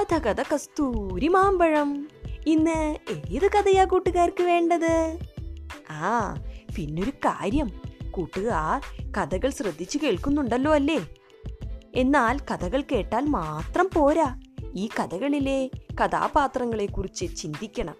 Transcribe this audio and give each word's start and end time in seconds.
കഥ 0.00 0.18
കഥ 0.18 0.42
കസ്തൂരി 0.54 1.28
മാമ്പഴം 1.28 2.08
ഇന്ന് 2.46 2.96
ഏത് 3.10 3.50
കഥയാ 3.50 3.84
കൂട്ടുകാർക്ക് 3.84 4.42
വേണ്ടത്? 4.42 5.18
ആ 5.90 6.34
പിന്നൊരു 6.76 7.10
കാര്യം. 7.10 7.70
കൂട്ടുകാർ 8.10 8.82
കഥകൾ 9.12 9.50
ശ്രദ്ധിച്ചു 9.50 9.98
കേൾക്കുന്നുണ്ടല്ലോ 10.02 10.74
അല്ലേ? 10.74 11.08
എന്നാൽ 11.94 12.38
കഥകൾ 12.38 12.82
കേട്ടാൽ 12.92 13.26
മാത്രം 13.26 13.90
പോരാ. 13.94 14.40
ഈ 14.76 14.88
കഥകളിലെ 15.00 15.70
കഥാപാത്രങ്ങളെ 16.00 16.86
കുറിച്ച് 16.86 17.36
ചിന്തിക്കണം. 17.36 17.94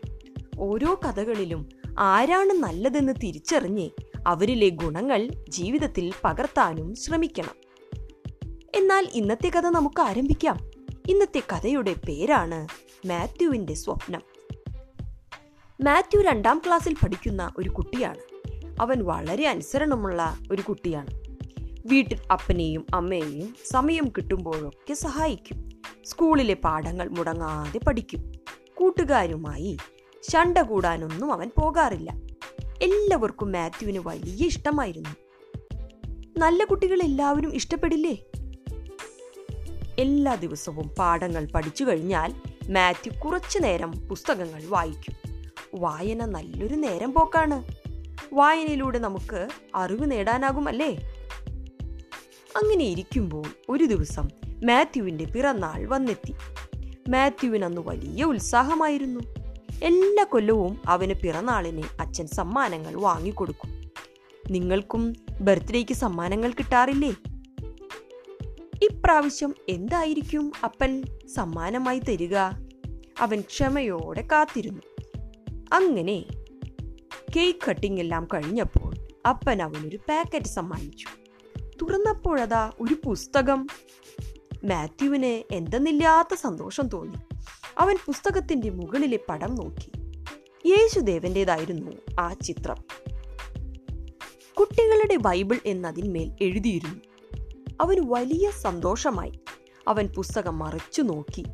ഓരോ 0.58 1.00
കഥകളിലും 1.04 1.68
ആരാണ് 1.98 2.52
നല്ലതെന്ന് 2.52 3.12
തിരിച്ചറിഞ്ഞ് 3.12 3.90
അവരിലെ 4.26 4.68
ഗുണങ്ങൾ 4.68 5.28
ജീവിതത്തിൽ 5.48 6.12
പകർത്താനും 6.24 6.94
ശ്രമിക്കണം. 6.94 7.54
എന്നാൽ 8.74 9.08
ഇന്നത്തെ 9.14 9.48
കഥ 9.48 9.66
നമുക്ക് 9.66 10.00
ആരംഭിക്കാം. 10.00 10.69
ഇന്നത്തെ 11.08 11.40
കഥയുടെ 11.40 11.94
പേരാണ് 12.08 12.68
മാത്യുവിന്റെ 13.06 13.74
സ്വപ്നം. 13.74 14.22
മാത്യു 15.84 16.22
രണ്ടാം 16.22 16.62
ക്ലാസ്സിൽ 16.66 16.94
പഠിക്കുന്ന 17.02 17.52
ഒരു 17.58 17.68
കുട്ടിയാണ്. 17.68 18.18
അവൻ 18.80 19.04
വളരെ 19.04 19.46
അനുസരണമുള്ള 19.46 20.38
ഒരു 20.50 20.62
കുട്ടിയാണ്. 20.62 21.10
വീട്ടിൽ 21.86 22.18
അപ്പനെയും 22.32 22.86
അമ്മയെയും 22.94 23.54
സമയം 23.70 24.08
കിട്ടുമ്പോഴൊക്കെ 24.08 24.94
സഹായിക്കും. 24.94 25.70
സ്കൂളിലെ 26.04 26.54
പാഠങ്ങൾ 26.54 27.08
മുടങ്ങാതെ 27.08 27.80
പഠിക്കും. 27.86 28.32
കൂട്ടുകാരുമായി 28.74 29.76
ശണ്ട 30.30 30.58
കൂടാനൊന്നും 30.58 31.32
അവൻ 31.32 31.50
പോകാറില്ല. 31.60 32.10
എല്ലാവർക്കും 32.82 33.52
മാത്യുവിന് 33.52 33.98
വലിയ 33.98 34.46
ഇഷ്ടമായിരുന്നു. 34.46 35.16
നല്ല 36.38 36.64
കുട്ടികൾ 36.64 37.02
എല്ലാവരും 37.02 37.54
ഇഷ്ടപ്പെടില്ലേ? 37.54 38.24
എല്ലാ 40.00 40.34
ദിവസവും 40.34 40.88
പാഠങ്ങൾ 40.88 41.48
പഠിച്ചു 41.54 41.84
കഴിഞ്ഞാൽ 41.84 42.34
മാത്യു 42.70 43.12
കുറച്ചു 43.12 43.58
നേരം 43.58 43.90
പുസ്തകങ്ങൾ 43.90 44.62
വായിക്കും. 44.68 45.14
വായന 45.74 46.24
നല്ലൊരു 46.24 46.74
നേരം 46.74 47.12
പോക്കാണ്. 47.12 47.64
വായനയിലൂടെ 48.32 48.98
നമുക്ക് 48.98 49.48
അറിവ് 49.74 50.10
നേടാനാകുമല്ലേ? 50.10 50.94
അങ്ങനെ 52.56 52.84
ഇരിക്കുമ്പോൾ 52.84 53.44
ഒരു 53.68 53.84
ദിവസം 53.84 54.28
മാത്യുവിന്റെ 54.64 55.24
പിറന്നാൾ 55.24 55.86
വന്നെത്തി. 55.86 56.34
മാത്യുവിന് 57.08 57.64
അന്ന് 57.64 57.80
വലിയ 57.80 58.24
ഉത്സാഹമായിരുന്നു. 58.24 59.20
എല്ലാ 59.82 60.24
കൊല്ലവും 60.24 60.80
അവന് 60.86 61.14
പിറന്നാളിന് 61.14 61.82
അച്ഛൻ 62.00 62.26
സമ്മാനങ്ങൾ 62.26 62.94
വാങ്ങിക്കൊടുക്കും. 62.94 63.90
നിങ്ങൾക്കും 64.50 65.12
ബർത്ത്ഡേക്ക് 65.40 65.94
സമ്മാനങ്ങൾ 65.94 66.50
കിട്ടാറില്ലേ? 66.50 67.14
ഇപ്രാവശ്യം 68.82 69.54
എന്തായിരിക്കും 69.68 70.52
അപ്പൻ 70.64 71.04
സമ്മാനമായി 71.34 71.98
തരിക? 71.98 72.36
അവൻ 73.20 73.40
ക്ഷമയോടെ 73.40 74.28
കാത്തിരുന്നു. 74.32 74.82
അങ്ങനെ 75.72 76.24
കേക്ക് 77.36 77.70
കട്ടിംഗ് 77.70 78.00
എല്ലാം 78.00 78.28
കഴിഞ്ഞപ്പോൾ 78.34 78.94
അപ്പൻ 79.28 79.62
അവനൊരു 79.62 79.96
പാക്കറ്റ് 79.96 80.46
സമ്മാനിച്ചു. 80.46 81.06
തുറന്നപ്പോഴതാ 81.82 82.72
ഒരു 82.80 82.96
പുസ്തകം. 83.04 83.66
മാത്യുവിന് 84.64 85.54
എന്തെന്നില്ലാത്ത 85.54 86.34
സന്തോഷം 86.34 86.88
തോന്നി. 86.88 87.36
അവൻ 87.78 87.96
പുസ്തകത്തിന്റെ 88.06 88.70
മുകളിലെ 88.70 89.18
പടം 89.28 89.54
നോക്കി. 89.54 89.92
യേശുദേവന്റേതായിരുന്നു 90.66 91.90
ആ 92.20 92.34
ചിത്രം. 92.34 92.76
കുട്ടികളുടെ 94.54 95.16
ബൈബിൾ 95.16 95.58
എന്നതിന്മേൽ 95.66 96.36
എഴുതിയിരുന്നു. 96.40 97.09
അവന് 97.80 98.00
വലിയ 98.00 98.50
സന്തോഷമായി. 98.50 99.32
അവൻ 99.88 100.08
പുസ്തകം 100.16 100.58
മറിച്ചു 100.58 101.02
നോക്കി. 101.02 101.44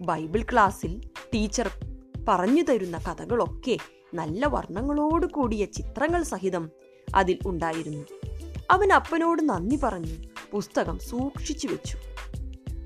ബൈബിൾ 0.00 0.42
ക്ലാസ്സിൽ 0.42 1.08
ടീച്ചർ 1.34 1.70
പറഞ്ഞു 2.28 2.62
തരുന്ന 2.62 2.98
കഥകളൊക്കെ 2.98 3.78
നല്ല 4.14 4.46
വർണങ്ങളോട് 4.46 5.26
കൂടിയ 5.26 5.64
ചിത്രങ്ങൾ 5.64 6.22
സഹിതം 6.22 6.70
അതിൽ 7.14 7.38
ഉണ്ടായിരുന്നു. 7.46 8.04
അവൻ 8.70 8.92
അപ്പനോട് 8.92 9.48
നന്ദി 9.48 9.76
പറഞ്ഞു 9.82 10.14
പുസ്തകം 10.52 10.98
സൂക്ഷിച്ചു 10.98 11.68
വെച്ചു. 11.68 11.98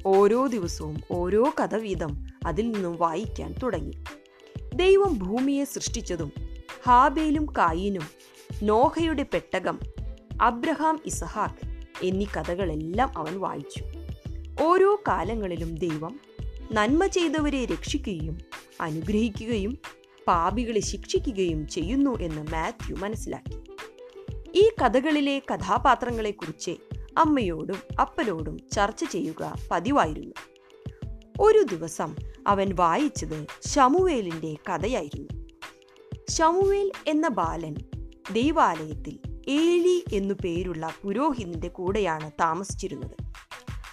ഓരോ 0.07 0.47
ദിവസവും 0.47 1.01
ഓരോ 1.11 1.53
കഥ 1.63 1.75
വീതം 1.75 2.27
അതിൽ 2.47 2.71
നിന്നും 2.71 2.97
വായിക്കാൻ 2.97 3.55
തുടങ്ങി. 3.63 4.05
ദൈവം 4.75 5.19
ഭൂമിയെ 5.19 5.65
സൃഷ്ടിച്ചതും 5.65 6.33
ഹാബേലും 6.87 7.47
കായിനും 7.47 8.03
നോഹയുടെ 8.63 9.27
പെട്ടകം 9.33 9.79
അബ്രഹാം 10.41 11.01
ഇസഹാക്ക് 11.07 11.68
എന്നീ 12.03 12.25
കഥകളെല്ലാം 12.25 13.19
അവൻ 13.19 13.41
വായിച്ചു. 13.41 13.85
ഓരോ 14.63 14.95
കാലങ്ങളിലും 15.09 15.75
ദൈവം 15.75 16.21
നന്മ 16.73 17.07
ചെയ്തവരെ 17.07 17.65
രക്ഷിക്കുകയും 17.65 18.39
അനുഗ്രഹിക്കുകയും 18.81 19.79
പാപികളെ 20.27 20.81
ശിക്ഷിക്കുകയും 20.81 21.69
ചെയ്യുന്നു 21.69 22.19
എന്ന് 22.21 22.43
മാത്യു 22.53 22.95
മനസ്സിലാക്കി. 22.95 23.63
ഈ 24.55 24.69
കഥകളിലെ 24.69 25.43
കഥാപാത്രങ്ങളെക്കുറിച്ച് 25.55 26.71
അമ്മയോടും 27.19 28.01
അപ്പനോടും 28.01 28.59
ചർച്ച 28.73 29.05
ചെയ്യുക 29.05 29.55
പതിവായിരുന്നു. 29.71 30.35
ഒരു 31.41 31.63
ദിവസം 31.63 32.17
അവൻ 32.47 32.75
വായിച്ചത് 32.75 33.69
ഷമുവേലിന്റെ 33.69 34.57
കഥയായിരുന്നു. 34.69 35.49
ശമുവേൽ 36.31 36.93
എന്ന 37.07 37.29
ബാലൻ 37.29 37.75
ദൈവാലയത്തിൽ 38.33 39.28
ഏലി 39.49 40.05
എന്നു 40.13 40.35
പേരുള്ള 40.45 40.91
പുരോഹിതന്റെ 41.03 41.69
കൂടെയാണ് 41.69 42.31
താമസിച്ചിരുന്നത്. 42.41 43.17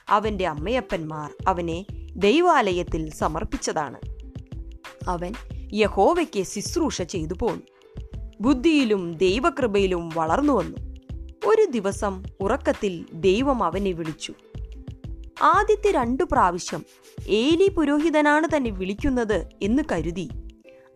അവന്റെ 0.10 0.48
അമ്മയപ്പന്മാർ 0.48 1.32
അവനെ 1.48 1.86
ദൈവാലയത്തിൽ 2.16 3.12
സമർപ്പിച്ചതാണ്. 3.14 4.00
അവൻ 5.08 5.34
യഹോവയ്ക്ക് 5.74 6.44
ശുശ്രൂഷ 6.44 7.02
ചെയ്തു 7.02 7.34
പോന്നു. 7.42 7.62
ബുദ്ധിയിലും 8.42 9.18
ദൈവകൃപയിലും 9.18 10.10
വളർന്നു 10.16 10.54
വന്നു. 10.54 10.78
ഒരു 11.46 11.66
ദിവസം 11.72 12.24
ഉറക്കത്തിൽ 12.40 13.06
ദൈവം 13.14 13.64
അവനെ 13.64 13.92
വിളിച്ചു. 13.92 14.34
ആദ്യത്തെ 15.42 15.92
രണ്ടു 15.92 16.24
പ്രാവശ്യം 16.32 16.86
ഏലി 17.28 17.68
പുരോഹിതനാണ് 17.68 18.48
തന്നെ 18.56 18.70
വിളിക്കുന്നത് 18.70 19.50
എന്ന് 19.62 19.84
കരുതി. 19.92 20.30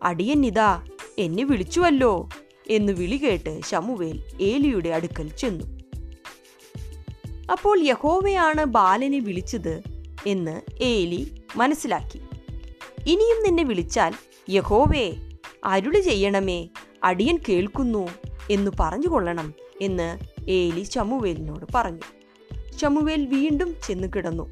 അടിയൻ 0.02 0.46
ഇതാ 0.46 0.86
എന്നെ 1.18 1.44
വിളിച്ചുവല്ലോ. 1.44 2.28
എന്ന് 2.70 2.92
വിളികേട്ട് 2.92 3.60
ശമുവേൽ 3.60 4.22
ഏലിയുടെ 4.40 4.88
അടുക്കൽ 4.88 5.28
ചെന്നു. 5.28 5.64
അപ്പോൾ 7.52 7.80
യഹോവയാണ് 7.80 8.64
ബാലനെ 8.64 9.18
വിളിച്ചത് 9.18 9.82
എന്ന് 10.26 10.60
ഏലി 10.82 11.44
മനസ്സിലാക്കി. 11.56 12.20
ഇനിയും 13.06 13.42
നിന്നെ 13.42 13.62
വിളിച്ചാൽ 13.62 14.14
യഹോവേ 14.50 15.12
അരുളി 15.64 16.00
ചെയ്യണമേ 16.00 16.68
അടിയൻ 17.04 17.38
കേൾക്കുന്നു 17.48 18.08
എന്ന് 18.50 18.70
പറഞ്ഞുകൊള്ളണം 18.80 19.54
എന്ന് 19.80 20.18
ഏലി 20.50 20.82
ചമുവേലിനോട് 20.82 21.64
പറഞ്ഞു. 21.74 22.00
ചമുവേൽ 22.78 23.26
വീണ്ടും 23.26 23.76
ചെന്ന് 23.88 24.08
കിടന്നു. 24.16 24.50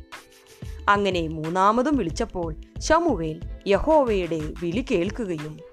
അങ്ങനെ 0.88 1.28
മൂന്നാമതും 1.28 1.96
വിളിച്ചപ്പോൾ 1.96 2.54
ചമുവേൽ 2.88 3.40
യഹോവയുടെ 3.66 4.40
വിളി 4.62 4.84
കേൾക്കുകയും 4.90 5.67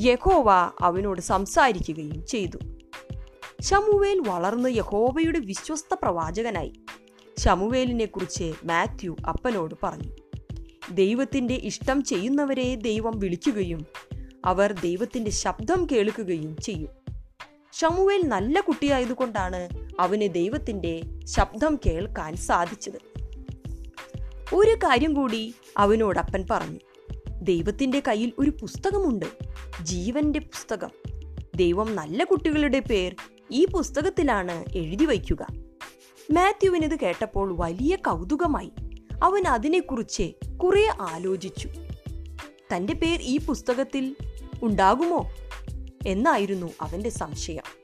യഹോവ 0.00 0.50
അവനോട് 0.80 1.20
സംസാരിക്കുകയും 1.20 2.26
ചെയ്തു. 2.26 2.58
ശമുവേൽ 3.60 4.22
വളർന്ന് 4.26 4.68
യഹോവയുടെ 4.76 5.38
വിശ്വസ്ത 5.38 5.94
പ്രവാചകനായി. 6.02 6.72
ശമുവേലിനെ 7.38 8.04
കുറിച്ച് 8.04 8.52
മാത്യു 8.64 9.16
അപ്പനോട് 9.28 9.74
പറഞ്ഞു 9.82 10.10
ദൈവത്തിന്റെ 10.90 11.54
ഇഷ്ടം 11.54 12.02
ചെയ്യുന്നവരെ 12.02 12.74
ദൈവം 12.74 13.18
വിളിക്കുകയും 13.18 13.86
അവർ 14.44 14.72
ദൈവത്തിന്റെ 14.72 15.30
ശബ്ദം 15.30 15.86
കേൾക്കുകയും 15.92 16.56
ചെയ്യും. 16.56 16.88
ഷമുവേൽ 17.72 18.22
നല്ല 18.26 18.60
കുട്ടിയായതുകൊണ്ടാണ് 18.60 19.68
അവന് 20.00 20.34
ദൈവത്തിന്റെ 20.34 21.02
ശബ്ദം 21.24 21.78
കേൾക്കാൻ 21.86 22.36
സാധിച്ചത്. 22.36 23.18
ഒരു 24.54 24.74
കാര്യം 24.74 25.14
കൂടി 25.14 25.54
അവനോടപ്പൻ 25.76 26.44
പറഞ്ഞു 26.50 26.78
ദൈവത്തിന്റെ 27.42 28.02
കയ്യിൽ 28.08 28.32
ഒരു 28.38 28.50
പുസ്തകമുണ്ട്. 28.50 29.26
ജീവന്റെ 29.82 30.38
പുസ്തകം. 30.38 30.90
ദൈവം 31.56 31.96
നല്ല 31.96 32.24
കുട്ടികളുടെ 32.24 32.80
പേർ 32.80 33.16
ഈ 33.50 33.64
പുസ്തകത്തിലാണ് 33.64 34.64
എഴുതി 34.74 35.04
വയ്ക്കുക. 35.04 35.46
മാത്യുവിന് 36.32 36.84
ഇത് 36.84 37.00
കേട്ടപ്പോൾ 37.00 37.56
വലിയ 37.58 37.96
കൗതുകമായി. 37.96 38.72
അവൻ 39.22 39.46
അതിനെക്കുറിച്ച് 39.46 40.32
കുറെ 40.58 40.88
ആലോചിച്ചു. 41.00 41.68
തന്റെ 42.76 42.94
പേർ 42.94 43.20
ഈ 43.22 43.38
പുസ്തകത്തിൽ 43.38 44.16
ഉണ്ടാകുമോ? 44.62 45.30
എന്നായിരുന്നു 46.06 46.72
അവന്റെ 46.80 47.10
സംശയം. 47.10 47.78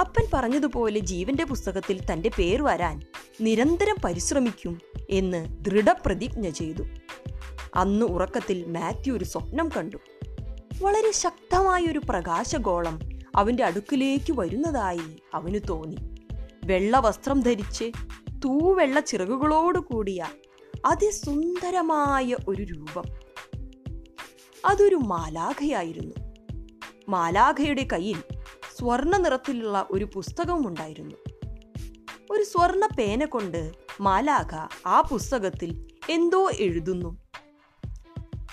അപ്പൻ 0.00 0.26
പറഞ്ഞതുപോലെ 0.32 0.98
ജീവന്റെ 0.98 1.44
പുസ്തകത്തിൽ 1.44 2.00
തന്റെ 2.12 2.30
പേര് 2.38 2.62
വരാൻ 2.62 3.02
നിരന്തരം 3.40 3.96
പരിശ്രമിക്കും 4.04 4.80
എന്ന് 5.12 5.64
ദൃഢപ്രതിജ്ഞ 5.64 6.50
ചെയ്തു. 6.50 6.82
അന്ന് 7.74 8.06
ഉറക്കത്തിൽ 8.06 8.64
മാത്യു 8.66 9.12
ഒരു 9.12 9.24
സ്വപ്നം 9.24 9.68
കണ്ടു. 9.76 9.96
വളരെ 10.82 11.10
ശക്തമായൊരു 11.10 11.98
പ്രകാശഗോളം 11.98 13.00
അവന്റെ 13.36 13.64
അടുക്കിലേക്ക് 13.64 14.40
വരുന്നതായി 14.40 15.22
അവന് 15.34 15.60
തോന്നി. 15.68 15.96
വെള്ള 16.64 17.00
വസ്ത്രം 17.00 17.40
ധരിച്ച് 17.40 17.92
തൂവെള്ള 18.44 19.00
ചിറകുകളോട് 19.00 19.78
കൂടിയ 19.78 20.26
അതിസുന്ദരമായ 20.86 22.36
ഒരു 22.48 22.62
രൂപം. 22.62 23.04
അതൊരു 24.64 24.94
മാലാഖയായിരുന്നു. 24.94 26.14
മാലാഖയുടെ 27.08 27.88
കയ്യിൽ 27.92 28.22
സ്വർണ 28.78 29.16
നിറത്തിലുള്ള 29.16 29.88
ഒരു 29.90 30.08
പുസ്തകവും 30.14 30.68
ഉണ്ടായിരുന്നു 30.68 31.14
ഒരു 32.30 32.42
സ്വർണ 32.42 32.86
പേന 32.98 33.24
കൊണ്ട് 33.24 33.81
മാലാഖ 34.00 34.78
ആ 34.86 35.00
പുസ്തകത്തിൽ 35.00 35.88
എന്തോ 36.10 36.50
എഴുതുന്നു. 36.50 37.16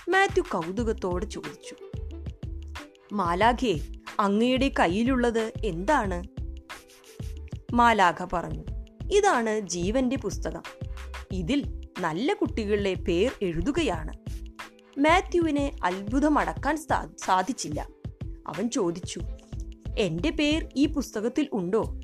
മാത്യു 0.09 0.44
കൗതുകത്തോടെ 0.51 1.25
ചോദിച്ചു. 1.25 1.75
മാലാഖയെ 3.13 3.77
അങ്ങയുടെ 4.19 4.71
കയ്യിലുള്ളത് 4.80 5.53
എന്താണ്? 5.65 6.24
മാലാഖ 7.74 8.25
പറഞ്ഞു 8.33 8.63
ഇതാണ് 9.12 9.59
ജീവന്റെ 9.59 10.15
പുസ്തകം. 10.15 10.63
ഇതിൽ 11.31 11.81
നല്ല 12.00 12.33
കുട്ടികളുടെ 12.33 12.94
പേർ 12.94 13.31
എഴുതുകയാണ്. 13.42 14.13
മാത്യുവിനെ 15.00 15.75
അത്ഭുതമടക്കാൻ 15.83 16.77
സാധിച്ചില്ല. 17.18 17.88
അവൻ 18.47 18.69
ചോദിച്ചു 18.69 19.19
എന്റെ 20.00 20.30
പേർ 20.30 20.69
ഈ 20.75 20.85
പുസ്തകത്തിൽ 20.85 21.50
ഉണ്ടോ? 21.53 22.00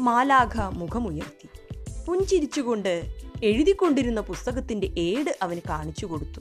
മാലാഖ 0.00 0.60
മുഖമുയർത്തി. 0.60 1.49
പുഞ്ചിരിച്ചുകൊണ്ട് 2.10 3.02
എഴുതിക്കൊണ്ടിരുന്ന 3.42 4.20
പുസ്തകത്തിന്റെ 4.20 4.86
ഏട് 4.98 5.38
അവന് 5.42 5.60
കാണിച്ചു 5.68 6.06
കൊടുത്തു. 6.06 6.40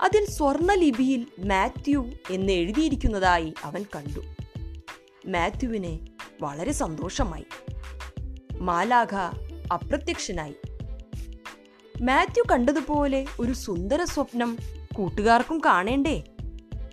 അതിൽ 0.00 0.24
സ്വർണലിപിയിൽ 0.24 1.26
മാത്യു 1.38 2.10
എന്ന് 2.30 2.52
എഴുതിയിരിക്കുന്നതായി 2.52 3.54
അവൻ 3.64 3.84
കണ്ടു. 3.96 4.20
മാത്യുവിന് 5.28 6.06
വളരെ 6.42 6.72
സന്തോഷമായി. 6.72 7.44
മാലാഖ 8.58 9.14
അപ്രത്യക്ഷനായി. 9.72 10.54
മാത്യു 12.02 12.42
കണ്ടതുപോലെ 12.52 13.26
ഒരു 13.40 13.52
സുന്ദര 13.52 14.04
സ്വപ്നം 14.04 14.58
കൂട്ടുകാർക്കും 14.94 15.58
കാണേണ്ടേ? 15.58 16.24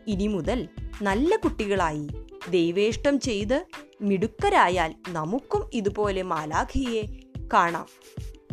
ഇനി 0.07 0.27
മുതൽ 0.27 0.67
നല്ല 1.01 1.35
കുട്ടികളായി 1.35 2.07
ദൈവേഷ്ടം 2.49 3.19
ചെയ്ത് 3.19 3.65
മിടുക്കരായാൽ 4.01 4.95
നമുക്കും 5.09 5.69
ഇതുപോലെ 5.73 6.21
മാലാഖിയെ 6.21 7.01
കാണാം. 7.53 7.85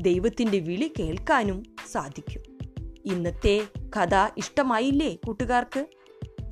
ദൈവത്തിന്റെ 0.00 0.59
വിളി 0.59 0.93
കേൾക്കാനും 0.99 1.62
സാധിക്കും. 1.93 2.43
ഇന്നത്തെ 3.05 3.67
കഥ 3.97 4.15
ഇഷ്ടമായില്ലേ 4.37 5.17
കൂട്ടുകാർക്ക്? 5.27 5.87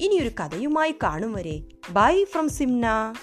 ഇനിയൊരു 0.01 0.29
കഥയുമായി 0.29 0.95
കാണും 1.03 1.33
വരെ. 1.33 1.63
Bye 1.91 2.25
from 2.25 2.49
Simna 2.49 3.15